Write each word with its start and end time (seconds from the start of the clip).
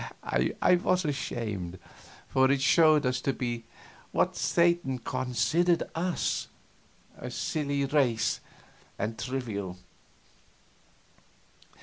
I 0.23 0.77
was 0.83 1.05
ashamed, 1.05 1.77
for 2.27 2.49
it 2.49 2.59
showed 2.59 3.05
us 3.05 3.21
to 3.21 3.33
be 3.33 3.65
what 4.11 4.35
Satan 4.35 4.97
considered 4.97 5.83
us, 5.93 6.47
a 7.19 7.29
silly 7.29 7.85
race 7.85 8.39
and 8.97 9.19
trivial. 9.19 9.77